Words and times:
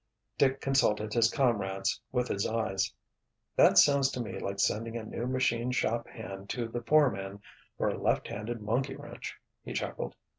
Dick 0.35 0.61
consulted 0.61 1.13
his 1.13 1.29
comrades 1.29 2.01
with 2.11 2.27
his 2.27 2.47
eyes. 2.47 2.91
"That 3.55 3.77
sounds 3.77 4.09
to 4.13 4.19
me 4.19 4.39
like 4.39 4.59
sending 4.59 4.97
a 4.97 5.03
new 5.03 5.27
machine 5.27 5.69
shop 5.69 6.07
hand 6.07 6.49
to 6.49 6.67
the 6.67 6.81
foreman 6.81 7.39
for 7.77 7.87
a 7.87 8.01
left 8.01 8.27
handed 8.27 8.61
monkey 8.63 8.95
wrench," 8.95 9.37
he 9.63 9.73
chuckled. 9.73 10.15